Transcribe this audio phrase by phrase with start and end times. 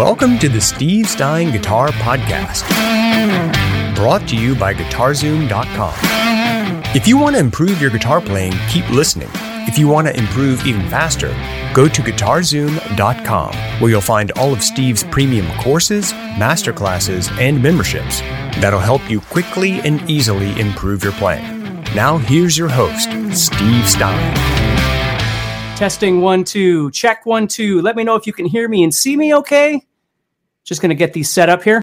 [0.00, 2.64] Welcome to the Steve Stein Guitar Podcast,
[3.94, 5.92] brought to you by GuitarZoom.com.
[6.96, 9.28] If you want to improve your guitar playing, keep listening.
[9.68, 11.28] If you want to improve even faster,
[11.74, 18.20] go to GuitarZoom.com, where you'll find all of Steve's premium courses, masterclasses, and memberships
[18.62, 21.44] that'll help you quickly and easily improve your playing.
[21.94, 24.34] Now, here's your host, Steve Stein.
[25.76, 27.82] Testing one, two, check one, two.
[27.82, 29.82] Let me know if you can hear me and see me okay.
[30.70, 31.82] Just going to get these set up here.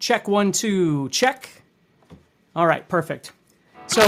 [0.00, 1.48] Check one, two, check.
[2.54, 3.32] All right, perfect.
[3.86, 4.02] So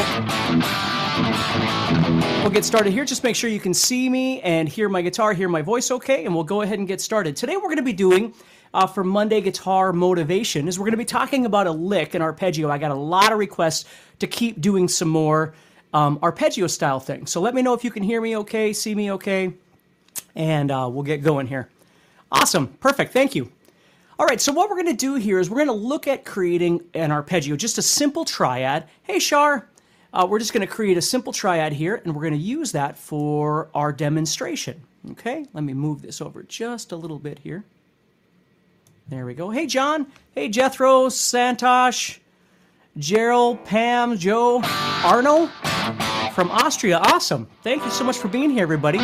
[2.42, 3.06] we'll get started here.
[3.06, 6.26] Just make sure you can see me and hear my guitar, hear my voice okay,
[6.26, 7.34] and we'll go ahead and get started.
[7.34, 8.34] Today we're going to be doing
[8.74, 12.22] uh, for Monday Guitar Motivation is we're going to be talking about a lick and
[12.22, 12.68] arpeggio.
[12.68, 13.86] I got a lot of requests
[14.18, 15.54] to keep doing some more
[15.94, 17.30] um, arpeggio style things.
[17.30, 19.54] So let me know if you can hear me okay, see me okay,
[20.34, 21.70] and uh, we'll get going here.
[22.32, 23.52] Awesome, perfect, thank you.
[24.18, 26.24] All right, so what we're going to do here is we're going to look at
[26.24, 28.88] creating an arpeggio, just a simple triad.
[29.02, 29.68] Hey, Shar,
[30.14, 32.72] uh, we're just going to create a simple triad here, and we're going to use
[32.72, 34.82] that for our demonstration.
[35.10, 37.64] Okay, let me move this over just a little bit here.
[39.08, 39.50] There we go.
[39.50, 40.06] Hey, John.
[40.32, 42.18] Hey, Jethro, Santosh,
[42.96, 44.62] Gerald, Pam, Joe,
[45.04, 45.48] Arno
[46.32, 46.98] from Austria.
[46.98, 47.46] Awesome.
[47.62, 49.00] Thank you so much for being here, everybody.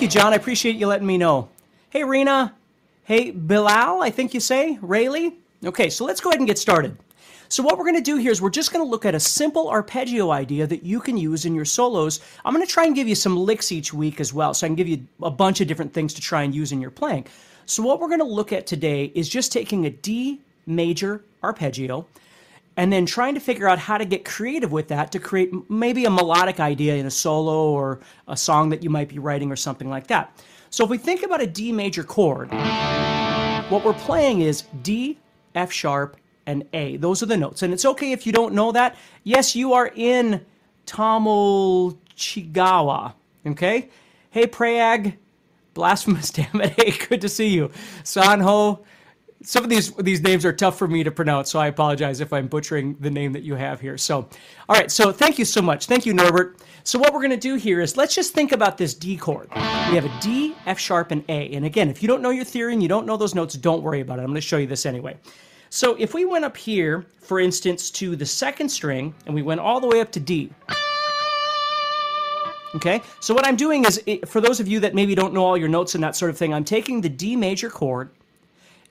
[0.00, 0.32] Thank you, John.
[0.32, 1.50] I appreciate you letting me know.
[1.90, 2.54] Hey, Rena.
[3.04, 4.78] Hey, Bilal, I think you say.
[4.80, 5.32] Rayleigh.
[5.62, 6.96] Okay, so let's go ahead and get started.
[7.50, 9.20] So what we're going to do here is we're just going to look at a
[9.20, 12.20] simple arpeggio idea that you can use in your solos.
[12.46, 14.68] I'm going to try and give you some licks each week as well, so I
[14.68, 17.26] can give you a bunch of different things to try and use in your playing.
[17.66, 22.06] So what we're going to look at today is just taking a D major arpeggio
[22.80, 26.06] and then trying to figure out how to get creative with that to create maybe
[26.06, 29.56] a melodic idea in a solo or a song that you might be writing or
[29.56, 30.42] something like that.
[30.70, 32.50] So if we think about a D major chord,
[33.68, 35.18] what we're playing is D,
[35.54, 36.16] F sharp,
[36.46, 36.96] and A.
[36.96, 37.62] Those are the notes.
[37.62, 38.96] And it's okay if you don't know that.
[39.24, 40.42] Yes, you are in
[40.86, 43.12] Tamil Chigawa.
[43.46, 43.90] Okay?
[44.30, 45.18] Hey, Prayag.
[45.74, 46.72] Blasphemous, damn it.
[46.80, 47.68] Hey, good to see you.
[48.04, 48.84] Sanho.
[49.42, 52.32] Some of these these names are tough for me to pronounce, so I apologize if
[52.32, 53.96] I'm butchering the name that you have here.
[53.96, 54.28] So,
[54.68, 55.86] all right, so thank you so much.
[55.86, 56.58] Thank you, Norbert.
[56.84, 59.48] So, what we're going to do here is let's just think about this D chord.
[59.54, 61.50] We have a D, F sharp, and A.
[61.52, 63.82] And again, if you don't know your theory and you don't know those notes, don't
[63.82, 64.22] worry about it.
[64.22, 65.16] I'm going to show you this anyway.
[65.70, 69.60] So if we went up here, for instance, to the second string, and we went
[69.60, 70.50] all the way up to D.
[72.74, 75.56] Okay, so what I'm doing is, for those of you that maybe don't know all
[75.56, 78.10] your notes and that sort of thing, I'm taking the D major chord,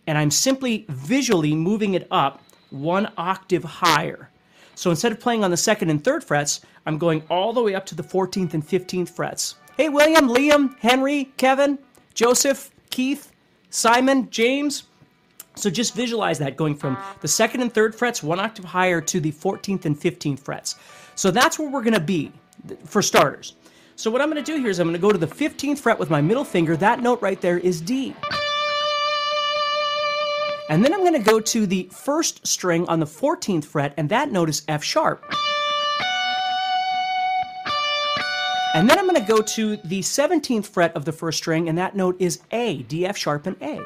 [0.10, 4.32] and I'm simply visually moving it up one octave higher.
[4.74, 7.76] So instead of playing on the second and third frets, I'm going all the way
[7.76, 9.56] up to the 14th and 15th frets.
[9.78, 11.78] Hey, William, Liam, Henry, Kevin,
[12.16, 13.32] Joseph, Keith,
[13.70, 14.86] Simon, James,
[15.56, 19.20] so just visualize that going from the second and third frets one octave higher to
[19.20, 20.76] the 14th and 15th frets.
[21.14, 22.32] So that's where we're going to be
[22.84, 23.58] for starters.
[23.96, 25.78] So what I'm going to do here is I'm going to go to the 15th
[25.78, 26.76] fret with my middle finger.
[26.76, 28.16] That note right there is D.
[30.70, 34.08] And then I'm going to go to the first string on the 14th fret, and
[34.10, 35.26] that note is F sharp.
[38.76, 41.78] And then I'm going to go to the 17th fret of the first string, and
[41.80, 43.84] that note is A, D, F sharp, and A.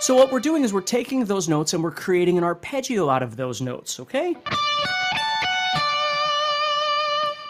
[0.00, 3.22] So what we're doing is we're taking those notes and we're creating an arpeggio out
[3.22, 4.34] of those notes, okay?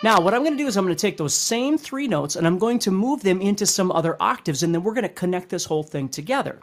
[0.03, 2.35] Now, what I'm going to do is I'm going to take those same three notes
[2.35, 5.09] and I'm going to move them into some other octaves, and then we're going to
[5.09, 6.59] connect this whole thing together.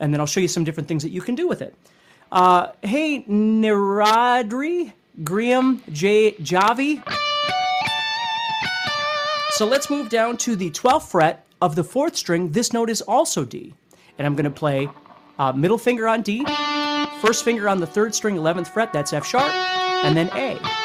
[0.00, 1.74] And then I'll show you some different things that you can do with it.
[2.30, 4.92] Uh, hey, Niradri,
[5.22, 7.02] Graham, J, Javi.
[9.52, 12.50] So let's move down to the 12th fret of the fourth string.
[12.50, 13.72] This note is also D.
[14.18, 14.90] And I'm going to play
[15.38, 16.44] uh, middle finger on D,
[17.22, 19.52] first finger on the third string, 11th fret, that's F sharp,
[20.04, 20.83] and then A.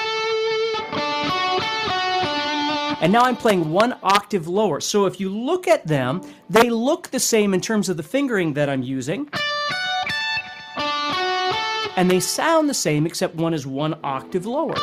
[3.01, 4.81] And now I'm playing one octave lower.
[4.81, 8.53] So if you look at them, they look the same in terms of the fingering
[8.53, 9.29] that I'm using.
[11.95, 14.75] And they sound the same, except one is one octave lower.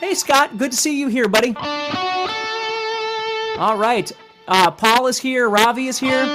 [0.00, 1.54] Hey, Scott, good to see you here, buddy.
[3.56, 4.12] All right.
[4.46, 5.48] Uh, Paul is here.
[5.48, 6.26] Ravi is here.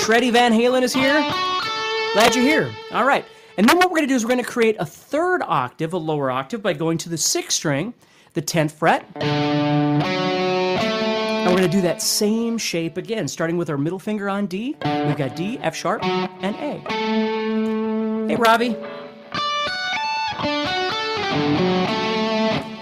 [0.00, 1.20] Shreddy Van Halen is here.
[2.12, 2.70] Glad you're here.
[2.92, 3.24] All right.
[3.56, 5.92] And then what we're going to do is we're going to create a third octave,
[5.92, 7.92] a lower octave, by going to the sixth string,
[8.34, 9.06] the 10th fret.
[11.40, 14.46] And we're going to do that same shape again, starting with our middle finger on
[14.46, 14.76] D.
[14.84, 16.80] We've got D, F sharp, and A.
[18.28, 18.76] Hey, Robbie.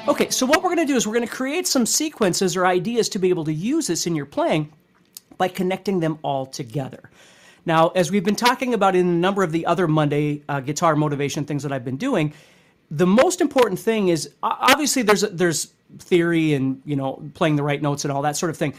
[0.08, 2.66] Okay, so what we're going to do is we're going to create some sequences or
[2.66, 4.72] ideas to be able to use this in your playing
[5.36, 7.10] by connecting them all together.
[7.64, 10.96] Now, as we've been talking about in a number of the other Monday uh, guitar
[10.96, 12.32] motivation things that I've been doing,
[12.90, 17.80] the most important thing is obviously there's there's theory and you know playing the right
[17.80, 18.74] notes and all that sort of thing.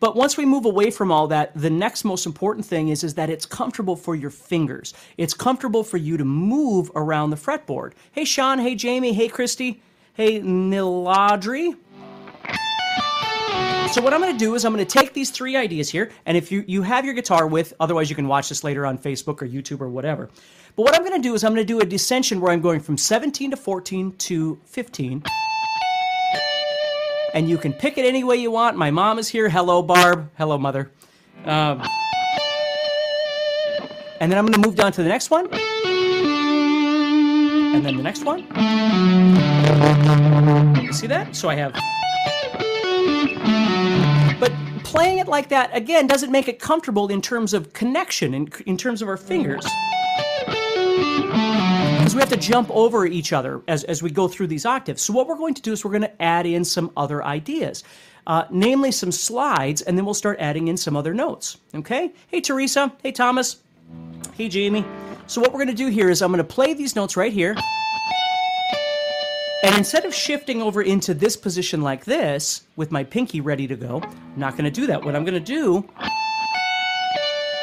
[0.00, 3.14] But once we move away from all that, the next most important thing is, is
[3.14, 4.94] that it's comfortable for your fingers.
[5.16, 7.92] It's comfortable for you to move around the fretboard.
[8.10, 8.58] Hey, Sean.
[8.58, 9.12] Hey, Jamie.
[9.12, 9.80] Hey, Christy.
[10.14, 11.76] Hey, Niladri.
[13.92, 16.10] So what I'm going to do is I'm going to take these three ideas here,
[16.24, 18.96] and if you, you have your guitar with, otherwise you can watch this later on
[18.96, 20.30] Facebook or YouTube or whatever.
[20.76, 22.62] But what I'm going to do is I'm going to do a descension where I'm
[22.62, 25.22] going from 17 to 14 to 15
[27.34, 28.78] and you can pick it any way you want.
[28.78, 29.50] My mom is here.
[29.50, 30.30] Hello, Barb.
[30.38, 30.90] Hello, mother.
[31.44, 31.82] Um,
[34.20, 35.52] and then I'm going to move down to the next one.
[37.74, 38.40] And then the next one.
[40.92, 41.36] See that?
[41.36, 41.74] So I have.
[44.92, 48.76] Playing it like that, again, doesn't make it comfortable in terms of connection, in, in
[48.76, 49.66] terms of our fingers
[52.12, 55.00] because we have to jump over each other as, as we go through these octaves.
[55.00, 57.84] So what we're going to do is we're going to add in some other ideas,
[58.26, 61.56] uh, namely some slides, and then we'll start adding in some other notes.
[61.74, 62.12] Okay?
[62.26, 62.92] Hey, Teresa.
[63.02, 63.62] Hey, Thomas.
[64.36, 64.84] Hey, Jamie.
[65.26, 67.32] So what we're going to do here is I'm going to play these notes right
[67.32, 67.56] here.
[69.64, 73.76] And instead of shifting over into this position like this, with my pinky ready to
[73.76, 75.04] go, I'm not going to do that.
[75.04, 75.88] What I'm going to do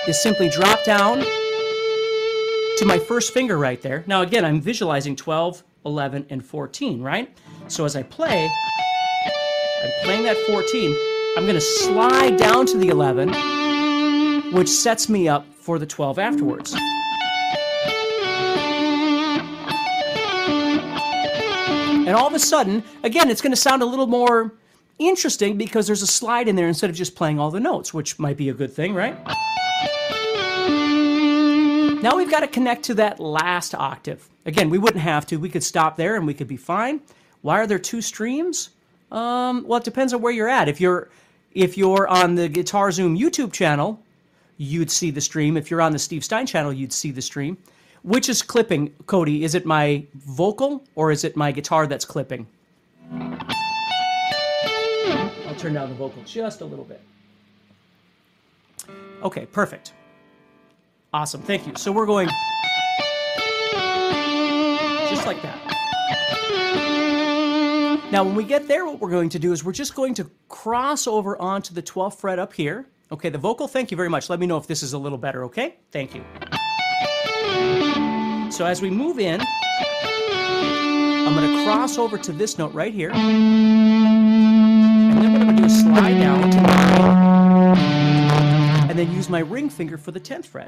[0.07, 4.05] is simply drop down to my first finger right there.
[4.07, 7.37] Now, again, I'm visualizing 12, 11, and 14, right?
[7.67, 8.49] So as I play,
[9.83, 10.95] I'm playing that 14.
[11.35, 16.17] I'm going to slide down to the 11, which sets me up for the 12
[16.17, 16.73] afterwards.
[22.09, 24.51] And all of a sudden, again, it's going to sound a little more
[24.97, 28.17] interesting because there's a slide in there instead of just playing all the notes, which
[28.17, 29.15] might be a good thing, right?
[32.01, 34.27] Now we've got to connect to that last octave.
[34.47, 35.35] Again, we wouldn't have to.
[35.35, 36.99] We could stop there and we could be fine.
[37.43, 38.71] Why are there two streams?
[39.11, 40.67] Um, well, it depends on where you're at.
[40.67, 41.09] If you're
[41.53, 44.01] if you're on the Guitar Zoom YouTube channel,
[44.57, 45.57] you'd see the stream.
[45.57, 47.55] If you're on the Steve Stein channel, you'd see the stream.
[48.03, 49.43] Which is clipping, Cody?
[49.43, 52.47] Is it my vocal or is it my guitar that's clipping?
[53.11, 53.37] I'll
[55.57, 57.01] turn down the vocal just a little bit.
[59.23, 59.93] Okay, perfect.
[61.13, 61.41] Awesome.
[61.41, 61.73] Thank you.
[61.75, 62.29] So we're going
[65.09, 65.57] just like that.
[68.11, 70.29] Now, when we get there, what we're going to do is we're just going to
[70.47, 72.87] cross over onto the 12th fret up here.
[73.11, 74.29] Okay, the vocal, thank you very much.
[74.29, 75.75] Let me know if this is a little better, okay?
[75.91, 76.23] Thank you.
[78.51, 83.11] So as we move in, I'm going to cross over to this note right here.
[83.11, 83.21] And
[85.21, 86.63] then what I'm going to do is slide down to the
[88.89, 90.67] and then use my ring finger for the 10th fret.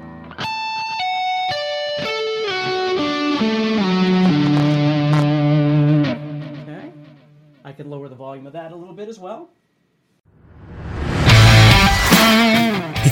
[6.62, 6.92] Okay.
[7.64, 9.50] I can lower the volume of that a little bit as well.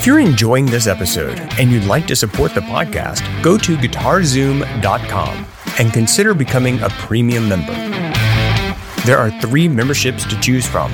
[0.00, 5.46] If you're enjoying this episode and you'd like to support the podcast, go to guitarzoom.com
[5.78, 7.74] and consider becoming a premium member.
[9.04, 10.90] There are three memberships to choose from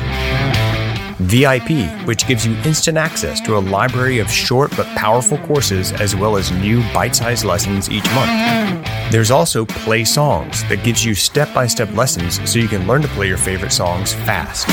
[1.18, 6.16] VIP, which gives you instant access to a library of short but powerful courses as
[6.16, 8.84] well as new bite sized lessons each month.
[9.12, 13.02] There's also Play Songs that gives you step by step lessons so you can learn
[13.02, 14.66] to play your favorite songs fast.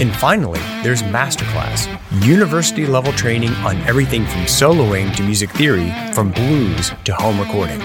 [0.00, 1.88] And finally, there's Masterclass,
[2.24, 7.80] university level training on everything from soloing to music theory, from blues to home recording.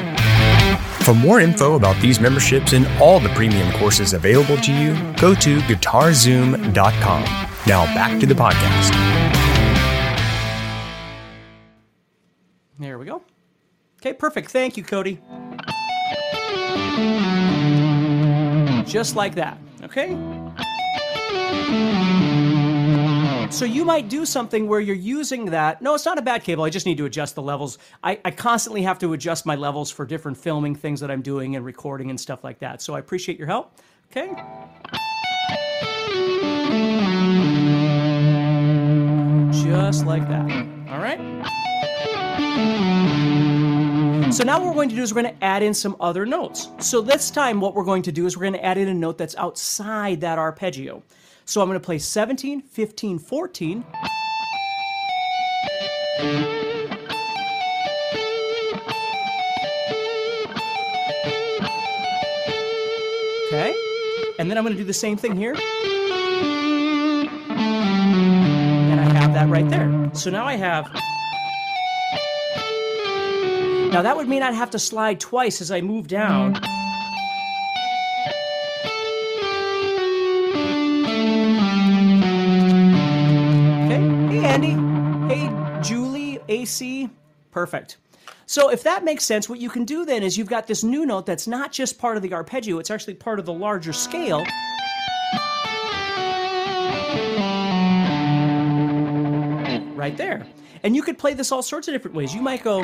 [1.03, 5.34] For more info about these memberships and all the premium courses available to you, go
[5.34, 7.24] to guitarzoom.com.
[7.65, 8.91] Now back to the podcast.
[12.77, 13.24] There we go.
[14.01, 14.51] Okay, perfect.
[14.51, 15.20] Thank you, Cody.
[18.86, 19.58] Just like that.
[19.82, 20.15] Okay?
[23.54, 25.82] So you might do something where you're using that.
[25.82, 26.63] No, it's not a bad cable.
[26.63, 27.78] I just need to adjust the levels.
[28.04, 31.56] I, I constantly have to adjust my levels for different filming things that I'm doing
[31.56, 32.82] and recording and stuff like that.
[32.82, 33.80] So I appreciate your help.
[34.10, 34.30] Okay.
[39.54, 40.50] Just like that.
[40.90, 41.20] All right.
[44.34, 46.25] So now what we're going to do is we're going to add in some other
[46.25, 46.70] notes.
[46.80, 48.94] So this time what we're going to do is we're going to add in a
[48.96, 51.04] note that's outside that arpeggio.
[51.46, 53.86] So I'm going to play 17, 15, 14.
[63.54, 63.76] Okay.
[64.40, 65.56] and then I'm going to do the same thing here.
[68.84, 70.10] And I have that right there.
[70.14, 70.92] So now I have.
[73.94, 76.60] Now that would mean I'd have to slide twice as I move down.
[84.53, 85.33] Andy.
[85.33, 87.10] Hey, Julie, AC.
[87.50, 87.98] Perfect.
[88.45, 91.07] So if that makes sense, what you can do then is you've got this new
[91.07, 94.45] note that's not just part of the arpeggio, it's actually part of the larger scale.
[99.95, 100.45] Right there.
[100.83, 102.36] And you could play this all sorts of different ways.
[102.36, 102.81] You might go.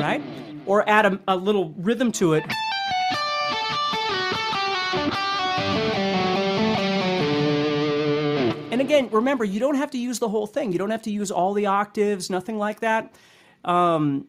[0.00, 0.22] Right?
[0.64, 2.44] Or add a, a little rhythm to it.
[8.98, 10.72] Again, remember, you don't have to use the whole thing.
[10.72, 13.14] You don't have to use all the octaves, nothing like that.
[13.64, 14.26] Um,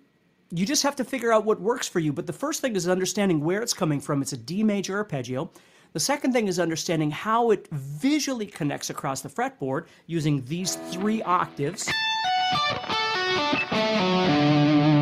[0.52, 2.12] you just have to figure out what works for you.
[2.14, 4.22] But the first thing is understanding where it's coming from.
[4.22, 5.52] It's a D major arpeggio.
[5.94, 11.22] The second thing is understanding how it visually connects across the fretboard using these three
[11.24, 11.88] octaves.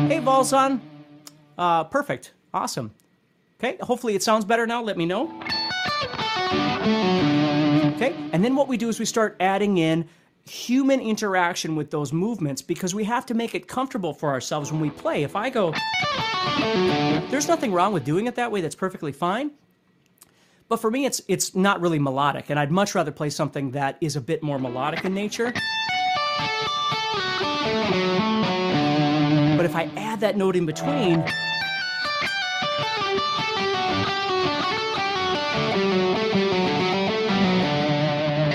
[0.06, 0.80] Hey, Volzon.
[1.58, 2.32] Uh, perfect.
[2.54, 2.92] Awesome.
[3.58, 4.82] Okay, hopefully it sounds better now.
[4.82, 5.42] Let me know.
[8.00, 10.08] Okay, and then what we do is we start adding in
[10.48, 14.80] human interaction with those movements because we have to make it comfortable for ourselves when
[14.80, 15.24] we play.
[15.24, 15.74] If I go,
[17.28, 19.50] there's nothing wrong with doing it that way, that's perfectly fine.
[20.68, 23.98] But for me, it's it's not really melodic, and I'd much rather play something that
[24.00, 25.52] is a bit more melodic in nature.
[29.56, 31.24] But if I add that note in between,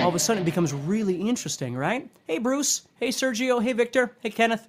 [0.04, 2.10] all of a sudden it becomes really interesting, right?
[2.28, 2.82] Hey, Bruce.
[3.00, 3.64] Hey, Sergio.
[3.64, 4.14] Hey, Victor.
[4.20, 4.68] Hey, Kenneth.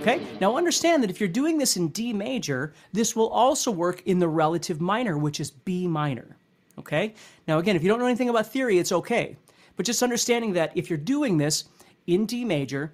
[0.00, 4.02] Okay, now understand that if you're doing this in D major, this will also work
[4.06, 6.36] in the relative minor, which is B minor.
[6.78, 7.12] Okay,
[7.48, 9.36] now again, if you don't know anything about theory, it's okay.
[9.76, 11.64] But just understanding that if you're doing this
[12.06, 12.92] in D major,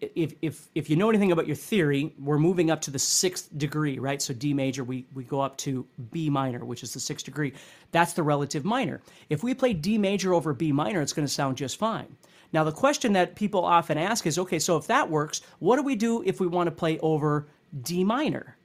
[0.00, 3.48] if, if, if you know anything about your theory, we're moving up to the sixth
[3.58, 4.20] degree, right?
[4.20, 7.52] So D major, we, we go up to B minor, which is the sixth degree.
[7.92, 9.00] That's the relative minor.
[9.28, 12.16] If we play D major over B minor, it's going to sound just fine.
[12.52, 15.82] Now, the question that people often ask is okay, so if that works, what do
[15.82, 17.46] we do if we want to play over
[17.82, 18.56] D minor?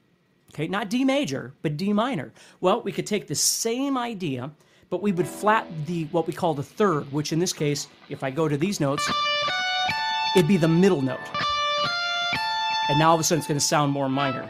[0.54, 2.32] Okay, not D major, but D minor.
[2.62, 4.52] Well, we could take the same idea,
[4.90, 8.24] but we would flat the what we call the third, which in this case, if
[8.24, 9.12] I go to these notes,
[10.36, 11.20] it'd be the middle note.
[12.90, 14.50] And now all of a sudden it's going to sound more minor.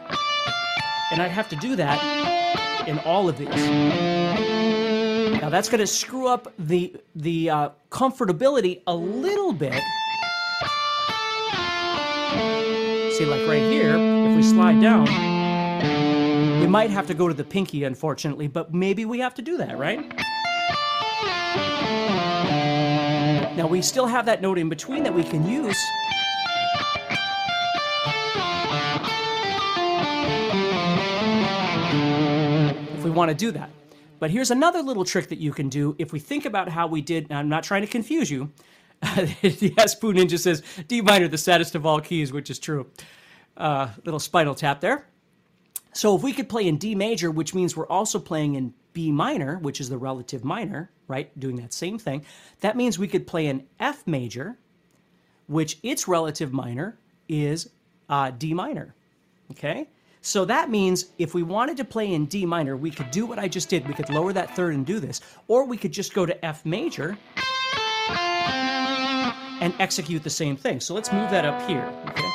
[1.11, 3.49] And I'd have to do that in all of these.
[5.41, 9.81] Now that's going to screw up the the uh, comfortability a little bit.
[13.13, 15.05] See, like right here, if we slide down,
[16.59, 19.57] we might have to go to the pinky, unfortunately, but maybe we have to do
[19.57, 20.24] that, right?
[23.55, 25.77] Now we still have that note in between that we can use.
[32.97, 33.69] If we want to do that.
[34.19, 37.01] But here's another little trick that you can do if we think about how we
[37.01, 37.31] did.
[37.31, 38.51] I'm not trying to confuse you.
[39.41, 42.87] yes, Pooh Ninja says D minor, the saddest of all keys, which is true.
[43.55, 45.07] Uh, little spinal tap there.
[45.93, 49.11] So if we could play in D major, which means we're also playing in B
[49.13, 51.37] minor, which is the relative minor, right?
[51.39, 52.25] Doing that same thing.
[52.61, 54.57] That means we could play in F major,
[55.47, 56.97] which its relative minor
[57.29, 57.69] is
[58.09, 58.95] uh, D minor.
[59.51, 59.87] Okay?
[60.21, 63.37] So that means if we wanted to play in D minor, we could do what
[63.37, 63.87] I just did.
[63.87, 65.21] We could lower that third and do this.
[65.47, 67.17] Or we could just go to F major
[69.61, 70.79] and execute the same thing.
[70.79, 71.85] So let's move that up here.
[72.09, 72.29] Okay?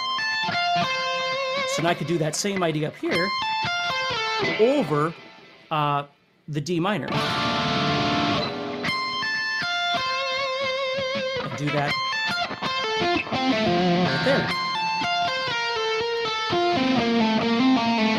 [1.75, 3.29] So now I could do that same idea up here
[4.61, 5.15] over
[5.71, 6.05] uh,
[6.49, 7.09] the D minor.
[11.61, 11.93] Do that
[14.21, 14.49] right there.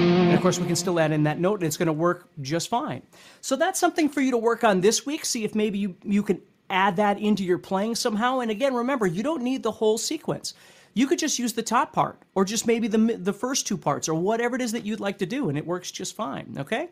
[0.01, 2.29] And of course, we can still add in that note and it's going to work
[2.41, 3.01] just fine.
[3.41, 5.25] So that's something for you to work on this week.
[5.25, 8.39] See if maybe you, you can add that into your playing somehow.
[8.39, 10.53] And again, remember, you don't need the whole sequence.
[10.93, 14.07] You could just use the top part or just maybe the, the first two parts
[14.07, 16.55] or whatever it is that you'd like to do, and it works just fine.
[16.60, 16.89] Okay?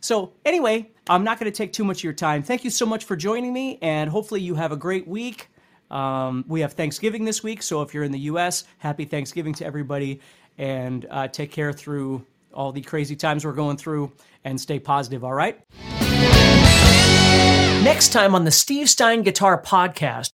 [0.00, 2.42] So, anyway, I'm not going to take too much of your time.
[2.42, 5.48] Thank you so much for joining me, and hopefully, you have a great week.
[5.90, 9.66] Um, we have Thanksgiving this week, so if you're in the U.S., happy Thanksgiving to
[9.66, 10.20] everybody,
[10.58, 14.12] and uh, take care through all the crazy times we're going through,
[14.44, 15.60] and stay positive, all right?
[17.82, 20.30] Next time on the Steve Stein Guitar Podcast.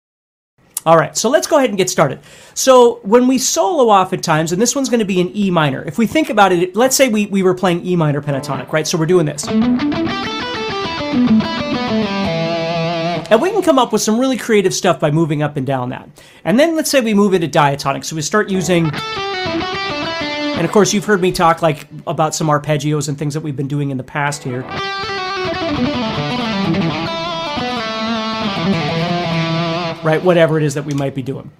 [0.86, 2.20] All right, so let's go ahead and get started.
[2.52, 5.82] So when we solo oftentimes, and this one's going to be in E minor.
[5.84, 8.86] If we think about it, let's say we, we were playing E minor pentatonic, right?
[8.86, 9.46] So we're doing this.
[13.34, 15.88] And we can come up with some really creative stuff by moving up and down
[15.88, 16.08] that.
[16.44, 18.04] And then let's say we move into diatonic.
[18.04, 23.08] So we start using and of course you've heard me talk like about some arpeggios
[23.08, 24.60] and things that we've been doing in the past here.
[30.04, 31.50] Right, whatever it is that we might be doing.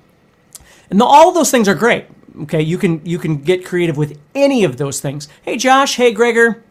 [0.91, 2.07] And the, all those things are great.
[2.43, 5.29] Okay, you can you can get creative with any of those things.
[5.43, 6.63] Hey Josh, hey Gregor.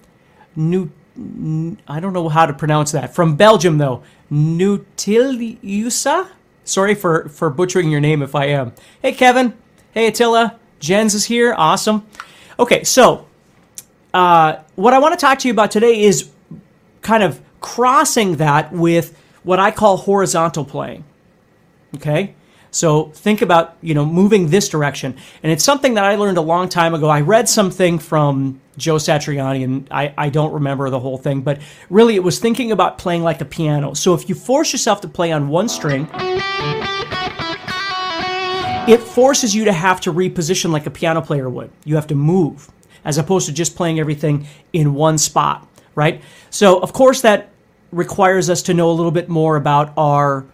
[0.56, 0.94] New
[1.88, 3.14] I don't know how to pronounce that.
[3.14, 4.02] From Belgium, though.
[4.34, 6.28] Nutiliusa?
[6.64, 8.74] Sorry for, for butchering your name if I am.
[9.02, 9.54] Hey, Kevin.
[9.92, 10.60] Hey, Attila.
[10.80, 11.54] Jens is here.
[11.56, 12.06] Awesome.
[12.58, 13.28] Okay, so
[14.14, 16.30] uh, what I want to talk to you about today is
[17.02, 21.04] kind of crossing that with what I call horizontal playing.
[21.96, 22.34] Okay?
[22.74, 25.16] So think about, you know, moving this direction.
[25.44, 27.08] And it's something that I learned a long time ago.
[27.08, 31.62] I read something from Joe Satriani, and I, I don't remember the whole thing, but
[31.92, 33.94] really it was thinking about playing like a piano.
[33.94, 36.10] So if you force yourself to play on one string,
[38.88, 41.70] it forces you to have to reposition like a piano player would.
[41.86, 42.72] You have to move
[43.06, 46.24] as opposed to just playing everything in one spot, right?
[46.50, 47.52] So, of course, that
[47.92, 50.48] requires us to know a little bit more about our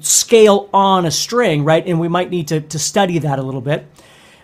[0.00, 1.86] scale on a string, right?
[1.86, 3.86] And we might need to, to study that a little bit.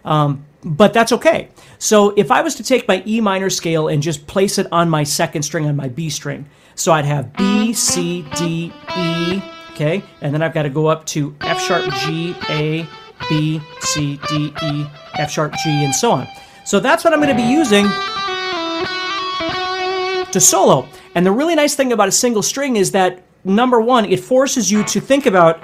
[0.04, 1.49] Um, but that's okay.
[1.78, 4.90] So if I was to take my E minor scale and just place it on
[4.90, 10.02] my second string on my B string, so I'd have B, C, D, E, okay?
[10.20, 12.87] And then I've got to go up to F sharp, G, A,
[13.28, 16.28] B, C, D, E, F sharp, G, and so on.
[16.64, 17.84] So that's what I'm going to be using
[20.32, 20.87] to solo.
[21.14, 24.70] And the really nice thing about a single string is that number one, it forces
[24.70, 25.61] you to think about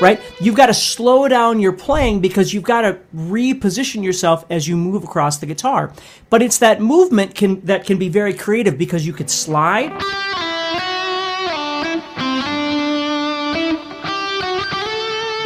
[0.00, 0.20] right?
[0.40, 4.76] You've got to slow down your playing because you've got to reposition yourself as you
[4.76, 5.92] move across the guitar.
[6.30, 9.92] But it's that movement can that can be very creative because you could slide.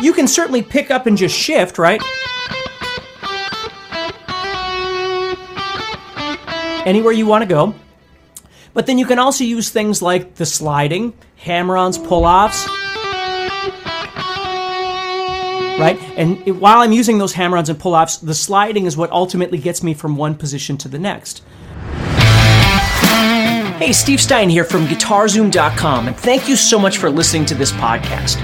[0.03, 2.03] You can certainly pick up and just shift, right?
[6.87, 7.75] Anywhere you want to go.
[8.73, 12.69] But then you can also use things like the sliding, hammer-ons, pull-offs,
[15.81, 15.99] right?
[16.17, 19.83] And it, while I'm using those hammer-ons and pull-offs, the sliding is what ultimately gets
[19.83, 21.43] me from one position to the next.
[23.79, 27.73] Hey, Steve Stein here from GuitarZoom.com, and thank you so much for listening to this
[27.73, 28.37] podcast.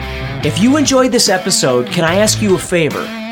[0.44, 3.25] If you enjoyed this episode, can I ask you a favor?